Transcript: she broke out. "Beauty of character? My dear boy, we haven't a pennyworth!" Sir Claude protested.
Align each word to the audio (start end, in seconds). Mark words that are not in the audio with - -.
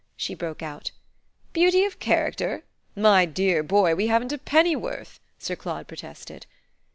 she 0.17 0.33
broke 0.33 0.63
out. 0.63 0.89
"Beauty 1.53 1.85
of 1.85 1.99
character? 1.99 2.63
My 2.95 3.23
dear 3.25 3.61
boy, 3.61 3.93
we 3.93 4.07
haven't 4.07 4.31
a 4.31 4.39
pennyworth!" 4.39 5.19
Sir 5.37 5.55
Claude 5.55 5.87
protested. 5.87 6.47